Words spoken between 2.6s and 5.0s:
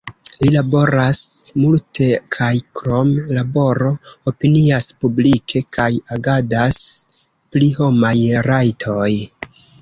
krom laboro, opinias